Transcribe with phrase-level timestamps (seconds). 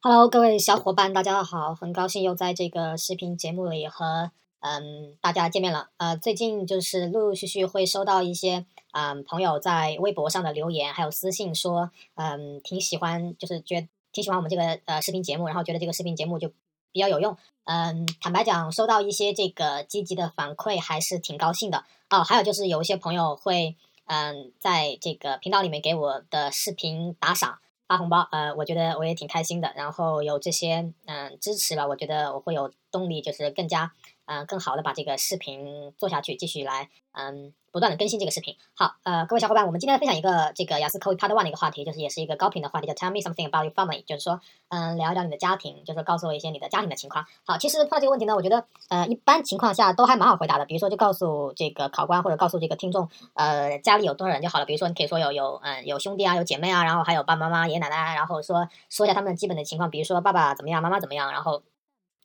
[0.00, 1.74] Hello，各位小伙伴，大家好！
[1.74, 5.88] 很高兴又在这个视频节目里和嗯大家见面了。
[5.96, 16.48] 呃，最近就是陆陆续续会收到一些嗯朋友在微博上的留言，还有私信说嗯挺喜欢，就是觉挺喜欢我们这个呃视频节目，然后觉得这个视频节目就
[16.92, 17.36] 比较有用。
[17.64, 21.84] 嗯，坦白讲，收到一些这个积极的反馈还是挺高兴的。
[22.10, 23.74] 哦，还有就是有一些朋友会
[24.06, 27.58] 嗯在这个频道里面给我的视频打赏。
[27.88, 29.72] 发红包，呃，我觉得我也挺开心的。
[29.74, 33.92] 然后有这些嗯支持吧，我觉得我会有动力，就是更加
[34.26, 37.52] 嗯更好的把这个视频做下去，继续来嗯。
[37.70, 38.56] 不断的更新这个视频。
[38.74, 47.26] 好，呃，各位小伙伴，我们今天分享一个这个雅思口语 Part One 的一个话题，就是也是一个高频的话题，叫 Tell me something about your family，就是说，嗯，聊一聊你的家庭，就是告诉我一些你的家庭的情况。
[47.44, 50.64] 好，其实碰到这个问题呢，我觉得，呃，一般情况下都还蛮好回答的。
[50.64, 54.64] 比如说，就告诉这个考官或者告诉这个听众，呃，家里有多少人就好了。
[54.64, 61.62] 比如说，你可以说有有嗯有兄弟啊，有姐妹啊，然后还有爸爸妈妈、爷爷奶奶，然后说说一下他们基本的情况，比如说爸爸怎么样，妈妈怎么样，然后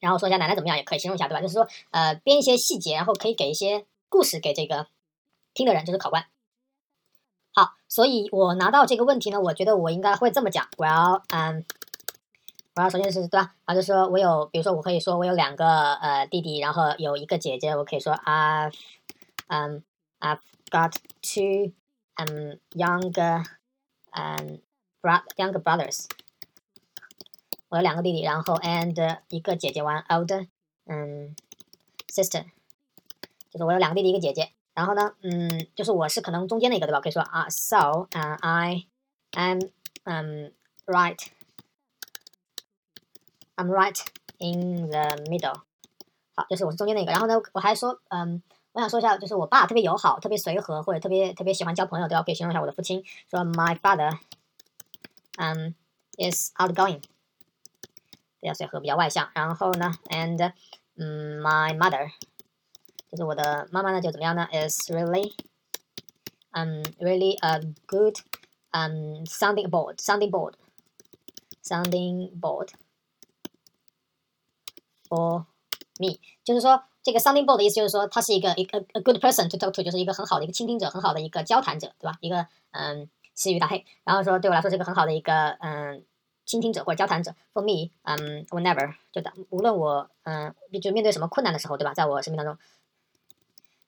[0.00, 1.40] 然后说一下奶奶怎么样，也可以形容一下，对吧？
[1.40, 4.86] 就是说，呃，编一些细节，然后可以给一些故事给这个。
[5.54, 6.24] 听的人就是考官。
[7.52, 10.68] 好，所以我拿到这个问题呢，我觉得我应该会这么讲。
[10.76, 11.64] 我要，嗯，
[12.76, 13.56] 我要首先是对吧？
[13.64, 18.72] 然后就说我有，比如说我可以说我有两个呃弟弟，然后有一个姐姐，我可以说 I've，
[19.48, 19.82] 嗯
[20.20, 20.38] ，I've
[20.70, 21.72] got two
[22.14, 23.44] um younger
[24.12, 24.58] um
[25.02, 26.04] bro younger brothers。
[27.68, 30.48] 我有两个弟弟，然后 and 一个姐姐，one older
[30.86, 31.36] 嗯
[32.08, 32.44] sister，
[33.50, 34.52] 就是我有两个弟弟，一个姐姐。
[34.74, 37.00] 然后呢，嗯，就是我是可能中间的一个，对吧？
[37.00, 38.86] 可以说啊，so，嗯，I
[39.32, 39.58] am，
[40.04, 40.52] 嗯
[40.86, 41.16] ，right，I'm
[43.66, 43.98] right
[44.38, 45.62] in the middle。
[46.36, 47.10] 好，就是我是中间那个。
[47.10, 52.22] 然后呢，我还说，嗯，我想说一下，就是我爸特别友好，特别随和，或者特别特别喜欢交朋友，对吧？
[52.22, 54.16] 可以形容一下我的父亲，说 My father，
[55.38, 55.74] 嗯
[56.18, 57.02] ，is outgoing，
[58.39, 59.29] 比较随和，比较外向。
[59.33, 60.53] 然后呢，and，
[60.95, 62.09] 嗯，my mother。
[63.11, 64.47] 就是我的妈妈呢，就怎么样呢？
[64.51, 65.33] Is really,
[66.51, 68.15] um, really a good,
[68.71, 70.55] um, sounding board, sounding board,
[71.63, 72.69] sounding board
[75.07, 75.45] for
[75.99, 76.19] me。
[76.43, 82.17] 就是说，这个 sounding board 的意思就是说，他是一个一个 a good person to talk to，就是一个很好的一个倾听者，很好的一个交谈者，对吧？
[82.19, 83.85] 一个嗯，西语大黑。
[84.03, 86.03] 然后说对我来说是一个很好的一个嗯，
[86.47, 87.35] 倾听者或者交谈者。
[87.53, 91.93] For me，嗯，whenever 就的，无论我嗯，就面对什么困难的时候，对吧？
[91.93, 92.57] 在我生命当中。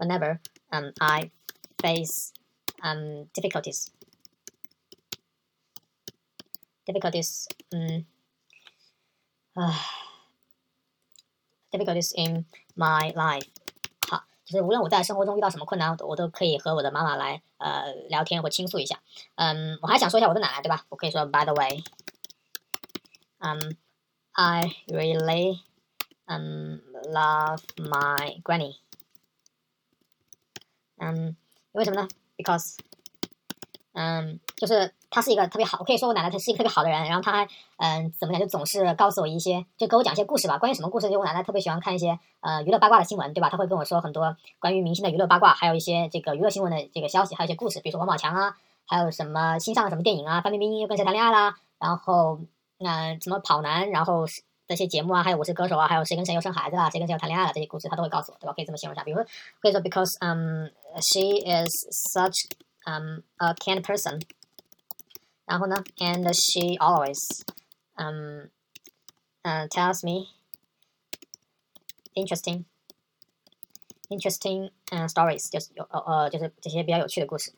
[0.00, 0.40] whenever
[0.72, 1.30] um, I
[1.82, 2.32] face
[2.82, 3.90] um, difficulties.
[6.86, 8.06] Difficulties, um,
[9.54, 9.76] uh,
[11.70, 13.46] difficulties in my life.
[14.08, 19.00] 好，就是无论我在生活中遇到什么困难，我都可以和我的妈妈来呃聊天或倾诉一下。
[19.36, 20.86] 嗯，我还想说一下我的奶奶，对吧？
[20.88, 21.84] 我可以说 By the way,
[23.39, 23.75] Um,
[24.33, 25.59] I really
[26.27, 26.81] um
[27.11, 28.77] love my granny.
[30.97, 31.35] 嗯，
[31.73, 32.07] 因为什么呢
[32.37, 32.77] ？Because，
[33.93, 37.03] 嗯，就是他是一个特别好，我可以说我奶奶她是一个特别好的人。
[37.05, 37.47] 然后她还，
[37.77, 38.41] 嗯，怎么讲？
[38.41, 40.57] 就总是告诉我一些，就给我讲一些故事吧。
[40.57, 41.09] 关于什么故事？
[41.09, 43.49] 就我奶奶特别喜欢看一些呃娱乐八卦的新闻，对吧？
[43.49, 51.57] 她会跟我说很多关于明星的娱乐八卦，还有一些这个娱乐新闻的这个消息，还有一些故事，比如说王宝强啊，还有什么新上了什么电影啊，范冰冰又跟谁谈恋爱啦？
[51.77, 52.39] 然后，
[52.77, 54.25] 那，什么跑男，然后。
[54.67, 58.53] 这些节目啊，还有我是歌手啊，还有谁跟谁又生孩子了，谁跟谁又谈恋爱了，这些故事他都会告诉我，对吧？
[58.53, 59.23] 可以这么形容一下，比如说
[59.61, 62.47] 可以说，because um she is such
[62.85, 64.19] um a kind person，
[65.45, 67.43] 然后呢，and she always
[67.93, 68.49] um
[69.43, 70.29] 嗯 tells me
[72.15, 72.65] interesting
[74.09, 77.53] interesting 嗯 stories，就是有呃呃就是这些比较有趣的故事。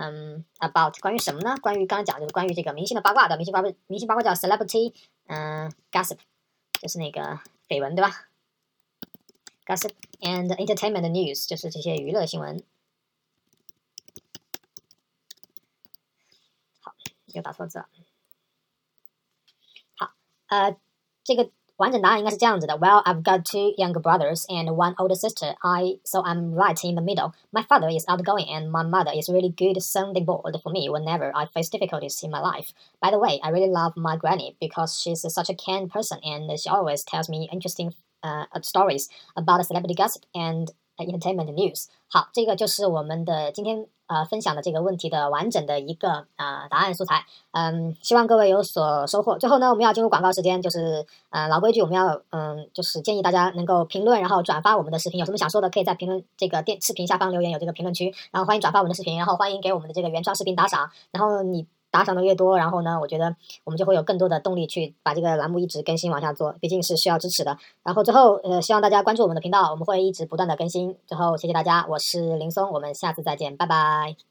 [0.00, 1.56] 嗯，about 关于什么呢？
[1.60, 4.94] 关于刚刚讲就是关于这个明星的八卦的，明星八卦，明星八卦叫 celebrity，
[5.26, 6.18] 嗯，gossip，
[6.80, 8.28] 就是那个绯闻，对吧
[9.66, 12.62] ？gossip and entertainment news 就是这些娱乐新闻。
[16.80, 16.94] 好，
[17.26, 17.88] 又打错字了。
[19.96, 20.12] 好，
[20.46, 20.76] 呃，
[21.24, 21.50] 这个。
[21.77, 25.55] 完整答案应该是这样子的：Well, I've got two younger brothers and one older sister.
[25.61, 27.33] I so I'm right in the middle.
[27.51, 31.31] My father is outgoing, and my mother is really good sounding board for me whenever
[31.35, 32.73] I face difficulties in my life.
[33.01, 36.57] By the way, I really love my granny because she's such a kind person, and
[36.59, 41.89] she always tells me interesting uh, stories about celebrity gossip and entertainment news.
[42.07, 47.24] 好，这个就是我们的今天 呃分享的这个问题的完整的一个啊答案素材。
[47.52, 49.38] 嗯，希望各位有所收获。
[49.38, 55.20] 最后呢，我们要进入广告时间，就是呃老规矩，我们要嗯就是建议大家能够评论，然后转发我们的视频。
[55.20, 58.12] 有什么想说的，可以在评论这个电视频下方留言，有这个评论区。
[58.32, 60.90] 然后欢迎转发我们的视频，然后欢迎给我们的这个原创视频打赏。
[61.10, 67.56] 然后你打赏的越多，然后呢，我觉得我们就会有更多的动力去把这个栏目一直更新往下做，毕竟是需要支持的。
[67.82, 70.96] 然后最后，呃，希望大家关注我们的频道，我们会一直不断的更新。
[71.06, 74.27] 最后，谢谢大家，我是林松，我们下次再见，拜拜。